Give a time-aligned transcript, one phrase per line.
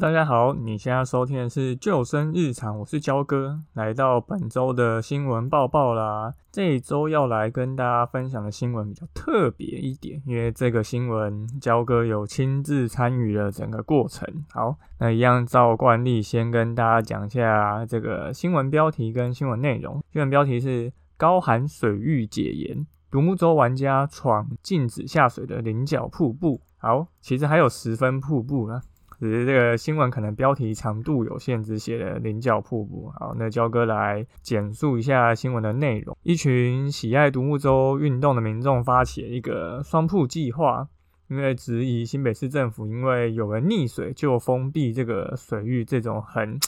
[0.00, 6.34] 大家好，你现在收听的是《救生日常》，我是焦哥，来到本周的新闻报报啦。
[6.50, 14.28] 这一周要来跟大家分享的新闻比较特别一点，因为这个新闻焦哥有亲自参与了整个过程。
[14.50, 20.02] 好，那一样照惯例，先跟大家讲一下这个新闻标题跟新闻内容。
[20.12, 26.60] 新闻标题是高寒水域解严，独木舟玩家闯禁止下水的菱角瀑布。
[26.78, 28.82] 好，其实还有十分瀑布呢。
[29.24, 33.10] 只是这个新闻可能标题长度有限，只写了菱角瀑布。
[33.18, 36.14] 好，那焦哥来简述一下新闻的内容。
[36.24, 40.86] 一群喜爱独木舟运动的民众发起了一个双瀑计划，
[41.30, 46.58] 因为质疑新北市政府因为有人溺水就封闭这个水域这种很。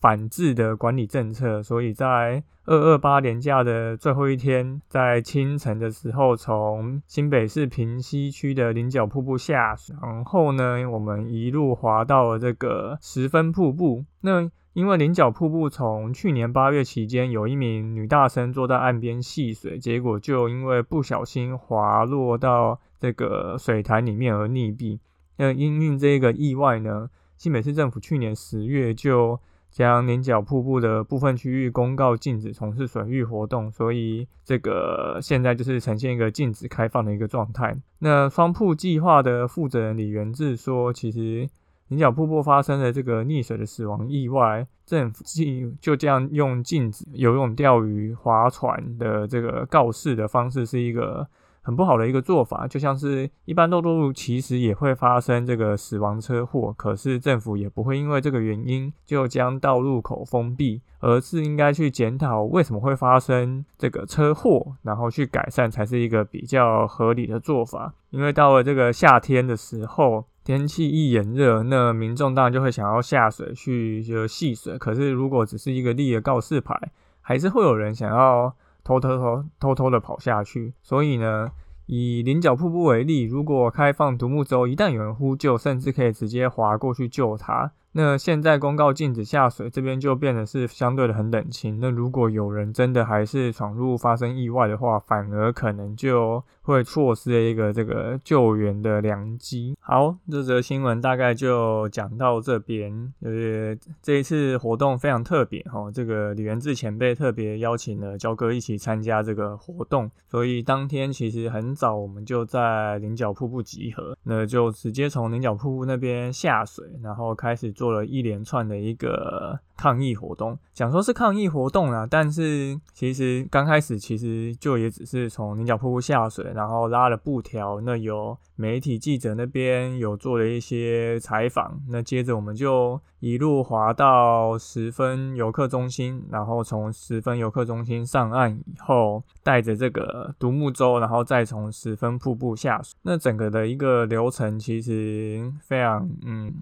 [0.00, 14.04] 反制的管理政策，所以在二二八年假的最后一天，在清晨的时候，从新北市平西区的菱角瀑布下，然后呢，我们一路滑到了这个十分瀑布。
[14.22, 25.00] 那因为菱角瀑布从去年八月期间，有一名女大生坐在岸边戏水，结果就因为不小心滑落到这个水潭里面而溺毙。
[25.36, 37.76] 那因应这个意外呢，新北市政府去年十月就将菱角瀑布的部分区域公告禁止从事水域活动，所以这个现在就是呈现一个禁止开放的一个状态。
[38.00, 41.48] 那双瀑计划的负责人李元志说，其实
[41.88, 51.28] 菱角瀑布发生的这个溺水的死亡意外，政府就就这样用禁止游泳、钓鱼、划船的这个告示的方式，是一个。
[51.70, 67.94] 很不好的一个做法，就像是一般道路其实也会发生这个死亡车祸，可是政府也不会因为这个原因就将道路口封闭，而是应该去检讨为什么会发生这个车祸，然后去改善才是一个比较合理的做法。
[68.10, 76.74] 因为到了这个夏天的时候，天气一炎热，那民众当然就会想要下水去就戏水，可是如果只是一个立的告示牌，
[77.20, 78.56] 还是会有人想要。
[78.98, 81.50] 偷偷偷偷偷的跑下去，所以呢，
[81.86, 87.70] 以菱角瀑布为例，如果开放独木舟，一旦有人呼救，甚至可以直接滑过去救他。
[87.92, 91.80] 那现在公告禁止下水，这边就变得是相对的很冷清。
[91.80, 99.76] 那如果有人真的还是闯入发生意外的话，反而可能就会错失了一个这个救援的良机。
[99.80, 103.12] 好，这则新闻大概就讲到这边。
[103.22, 117.74] 呃，这一次活动非常特别哈，这个李元志前辈特别邀请了焦哥一起参加这个活动，所以当天其实很早我们就在菱角瀑布集合，那就直接从菱角瀑布那边下水，然后开始。
[117.80, 146.52] 做了一连串的一个抗议活动，讲说是抗议活动啊，但是其实刚开始其实就也只是从菱角瀑布下水，然后拉了布条，那有媒体记者那边有做了一些采访，那接着我们就一路滑到十分游客中心，然后从十分游客中心上岸以后，带着这个独木舟，然后再从十分瀑布下水，那整个的一个流程其实非常嗯。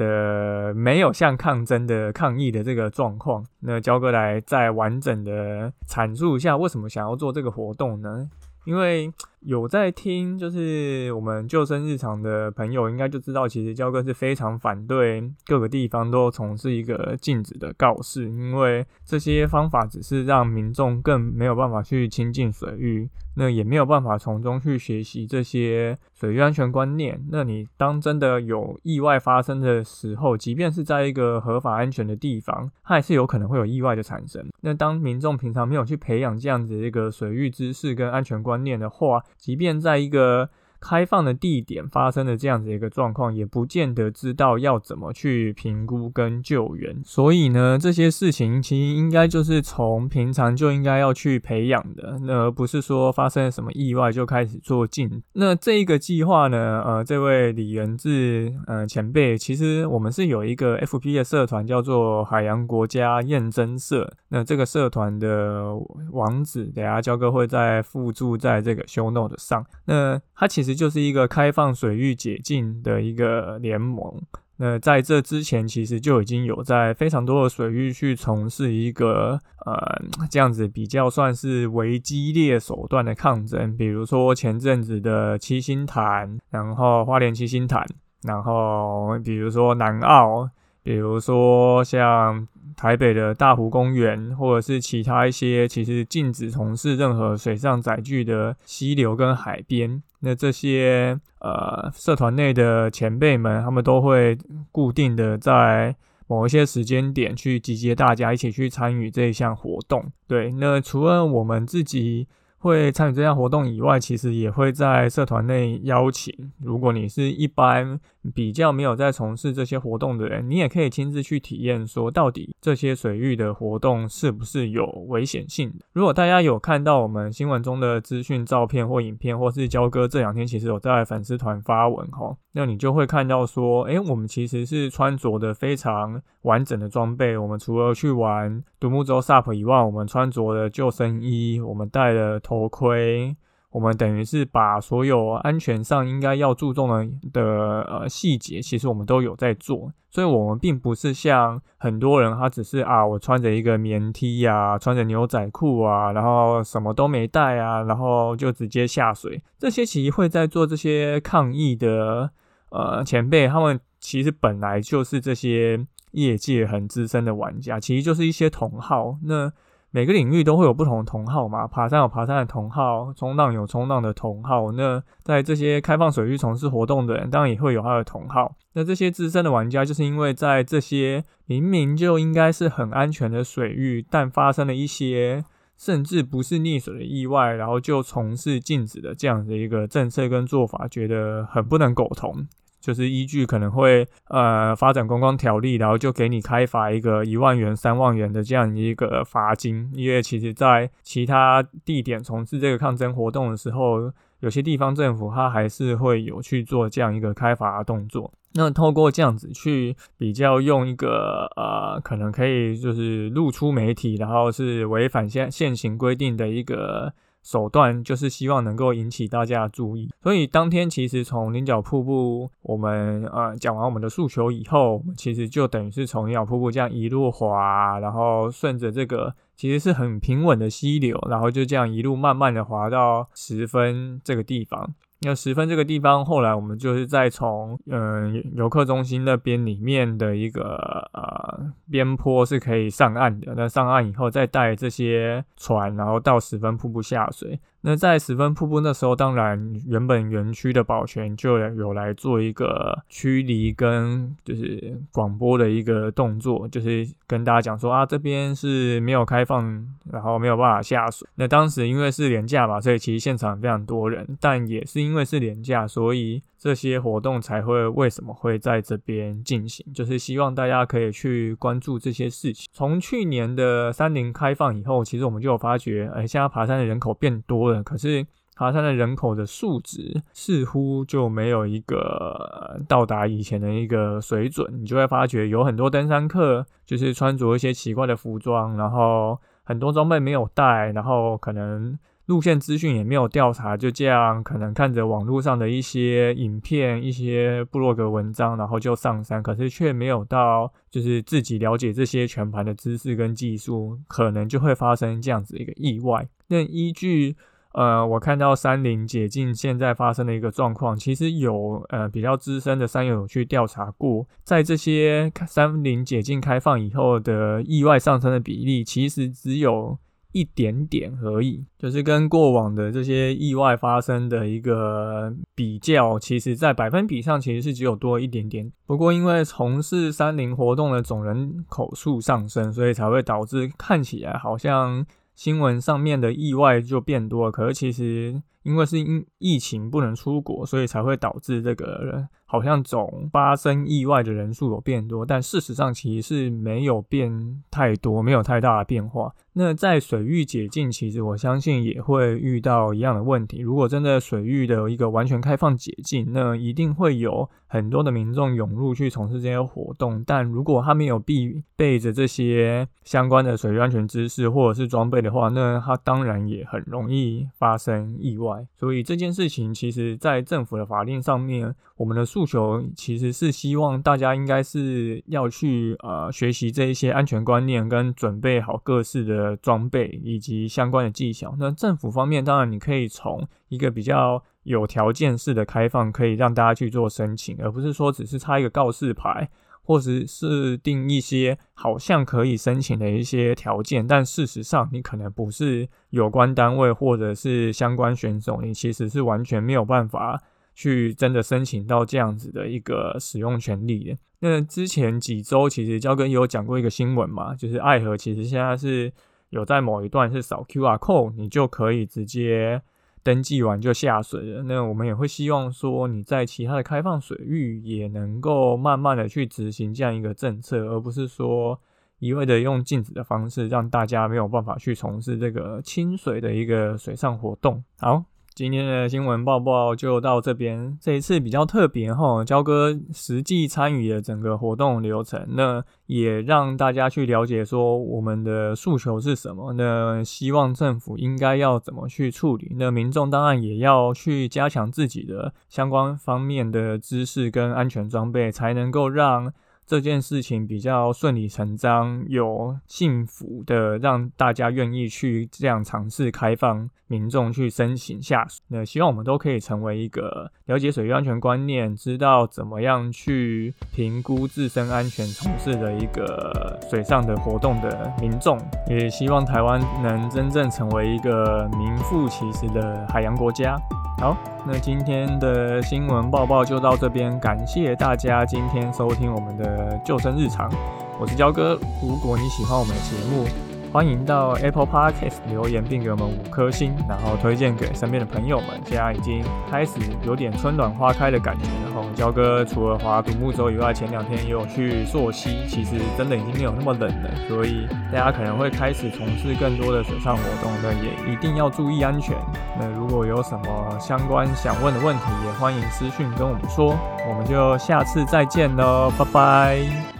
[0.00, 8.30] 的没有像抗争的抗议的这个状况，那焦哥来再完整的阐述一下为什么想要做这个活动呢？
[8.64, 27.24] 因为有在听，就是我们救生日常的朋友应该就知道，其实焦哥是非常反对各个地方都从事一个禁止的告示，因为这些方法只是让民众更没有办法去亲近水域，那也没有办法从中去学习这些水域安全观念。
[27.30, 34.46] 那你当真的有意外发生的时候，即便是在一个合法安全的地方，它还是有可能会有意外的产生。
[34.60, 46.98] 那当民众平常没有去培养这样子一个水域知识跟安全观念的话，即便在一个开放的地点发生的这样子一个状况，也不见得知道要怎么去评估跟救援。
[47.04, 55.22] 所以呢，这些事情其实应该就是从平常就应该要去培养的，那而不是说发生了什么意外就开始做禁。
[55.34, 64.10] 那这一个计划呢，呃，这位李元志呃前辈，其实我们是有一个 FP 的社团叫做海洋国家验证社。
[64.30, 65.74] 那这个社团的
[66.12, 69.62] 网址，等下焦哥会在附注在这个 show note 上。
[69.84, 70.69] 那他其实。
[70.74, 74.20] 就是一个开放水域解禁的一个联盟。
[74.62, 87.86] 那在这之前，其实就已经有在非常多的水域去从事一个呃这样子比较算是为激烈手段的抗争，比如说前阵子的七星潭，然后花莲七星潭，
[88.22, 90.46] 然后比如说南澳，
[90.82, 92.46] 比如说像
[92.80, 104.38] 台北的大湖公园，或者是其他一些其实禁止从事任何水上载具的溪流跟海边，那这些呃社团内的前辈们，他们都会
[104.72, 105.94] 固定的在
[106.26, 110.10] 某一些时间点去集结大家一起去参与这一项活动。
[110.26, 112.26] 对，那除了我们自己。
[112.60, 116.34] 会参与这项活动以外，其实也会在社团内邀请。
[116.62, 117.98] 如果你是一般
[118.34, 125.72] 比较没有在从事这些活动的人，你也可以亲自去体验，说到底这些水域的活动是不是有危险性。
[125.94, 137.38] 如果大家有看到我们新闻中的资讯、照片或影片，或是焦哥这两天其实有在粉丝团发文哈，那你就会看到说，诶，我们其实是穿着的非常完整的装备。
[137.38, 142.38] 我们除了去玩独木舟 SUP 以外，我们穿着的救生衣，我们带了。
[142.50, 143.36] 头盔，
[143.70, 147.42] 我们等于是把所有安全上应该要注重的的
[147.82, 159.40] 呃细节，其实我们都有在做，所以我们并不是像很多人，他只是啊，我穿着一个棉 T 呀，穿着牛仔裤啊，然后什么都没带啊，然后就直接下水。
[159.56, 162.32] 这些其实会在做这些抗议的
[162.70, 169.52] 呃前辈，他们其实本来就是这些业界很资深的玩家，其实就是一些同好那。
[169.92, 174.70] 每个领域都会有不同的同好嘛，爬山有爬山的同好，冲浪有冲浪的同好。
[174.72, 178.54] 那在这些开放水域从事活动的人，当然也会有他的同好。
[178.74, 185.44] 那这些资深的玩家，就是因为在这些明明就应该是很安全的水域，但发生了一些
[185.76, 192.46] 甚至不是溺水的意外，然后就从事禁止的这样的一个政策跟做法，觉得很不能苟同。
[192.80, 199.90] 就是依据可能会呃发展观光条例，然后就给你开罚一个一万元、三万元的这样一个罚金。
[199.94, 204.10] 因为其实，在其他地点从事这个抗争活动的时候，
[204.40, 208.32] 有些地方政府它还是会有去做这样一个开罚动作。
[208.54, 217.12] 那透过这样子去比较，用一个呃可能可以就是露出媒体，然后是违反现现行规定的一个。
[217.42, 234.94] 手段就是希望能够引起大家的注意，所以当天其实从菱角瀑布，我们呃讲完我们的诉求以后，其实就等于是从菱角瀑布这样一路滑，然后顺着这个其实是很平稳的溪流，然后就这样一路慢慢的滑到十分这个地方。
[235.22, 240.76] 那十分这个地方，后来我们就是再从嗯游客中心那边里面的一个
[241.12, 243.52] 呃边坡是可以上岸的。
[243.54, 247.60] 那上岸以后，再带这些船，然后到十分瀑布下水。
[247.82, 261.26] 那在十分瀑布那时候，当然原本园区的保全就有来做一个驱离跟就是广播的一个动作，就是跟大家讲说啊这边是没有开放，然后没有办法下水。
[261.36, 266.42] 那当时因为是廉价嘛，所以其实现场非常多人，但也是因为是廉价，所以。
[266.60, 269.84] 这些活动才会为什么会在这边进行？
[269.94, 272.68] 就是希望大家可以去关注这些事情。
[272.70, 284.70] 从去年的山林开放以后，其实我们就有发觉，哎，现在爬山的人口变多了，可是爬山的人口的数值似乎就没有一个到达以前的一个水准。
[284.82, 291.98] 你就会发觉有很多登山客就是穿着一些奇怪的服装，然后很多装备没有带，然后可能。
[292.30, 306.24] 路线资讯也没有调查，就这样可能看着网络上的一些影片、一些部落格文章，然后就上山，可是却没有到就是自己了解这些全盘的知识跟技术，可能就会发生这样子一个意外。
[306.46, 307.34] 那依据
[307.72, 319.98] 呃，我看到山林解禁现在发生的一个状况，其实有呃比较资深的山友去调查过，在这些山林解禁开放以后的意外上升的比例，其实只有。
[320.32, 328.70] 一点点而已，就是跟过往的这些意外发生的一个比较，其实在百分比上其实是只有多一点点。
[328.86, 337.52] 不过因为从事山林活动的总人口数上升，所以才会导致看起来好像新闻上面的意外就变多了。
[337.52, 342.28] 可是其实因为是因疫情不能出国，所以才会导致这个人。
[342.44, 349.32] 好像总发生意外的人数有变多，但事实上其实是没有变太多，没有太大的变化。
[349.52, 353.60] 那在水域解禁，其实我相信也会遇到一样的问题。
[353.60, 360.24] 如果真的水域的一个完全开放解禁，那一定会有很多的民众涌入去从事这些活动。
[360.26, 368.49] 但如果他没有必备着这些相关的水域安全知识或者是装备的话，那他当然也很容易发生意外。
[368.74, 381.54] 所以这件事情，其实在政府的法令上面，我们的诉求其实是希望大家应该是要去呃学习这一些安全观念，跟准备好各式的装备以及相关的技巧。
[381.58, 389.50] 那政府方面，当然你可以从一个比较有条件式的开放，可以让大家去做申请，而不是说只是插一个告示牌，
[389.82, 400.40] 或者是定一些好像可以申请的一些条件，但事实上你可能不是有关单位或者是相关选手，你其实是完全没有办法
[400.72, 404.16] 去真的申请到这样子的一个使用权利的。
[404.38, 409.12] 那之前几周其实焦哥也有讲过一个新闻嘛，就是爱河其实现在是
[409.48, 412.80] 有在某一段是扫 QR code，你就可以直接。
[413.22, 421.78] 登记完就下水了，那我们也会希望说你在其他的开放水域也能够慢慢的去执行这样一个政策，而不是说
[422.18, 427.84] 一味的用禁止的方式，让大家没有办法去从事这个清水的一个水上活动。
[427.98, 428.24] 好。
[428.60, 430.94] 今天的新闻报报就到这边。
[431.00, 439.72] 这一次比较特别哈，焦哥实际参与了整个活动流程，那也让大家去了解说我们的诉求是什么。
[439.72, 442.76] 那希望政府应该要怎么去处理？
[442.78, 449.54] 那民众当然也要去加强自己的相关方面的知识跟安全装备，才能够让。
[449.90, 458.62] 这件事情比较顺理成章，有幸福的让大家愿意去这样尝试开放民众去申请下水。
[458.68, 468.56] 那希望我们都可以成为一个了解水域安全观念，知道怎么样去评估自身安全从事的一个水上的活动的民众。
[468.86, 473.76] 也希望台湾能真正成为一个名副其实的海洋国家。
[474.20, 474.36] 好，
[474.66, 480.70] 那今天的新闻报报就到这边，感谢大家今天收听我们的救生日常，
[481.18, 481.80] 我是焦哥。
[482.02, 483.46] 如果你喜欢我们的节目，
[483.92, 488.80] 欢迎到 Apple Podcast 留言，并给我们五颗星，然后推荐给身边的朋友们。
[488.84, 491.64] 现在已经开始有点春暖花开的感觉。
[491.84, 497.30] 然后焦哥除了滑独木舟以外，前两天也有去溯溪，其实真的已经没有那么冷了。
[497.48, 502.36] 所以大家可能会开始从事更多的水上活动，那也一定要注意安全。
[502.78, 506.96] 那如果有什么相关想问的问题，也欢迎私讯跟我们说。
[507.28, 510.19] 我们就下次再见喽，拜拜。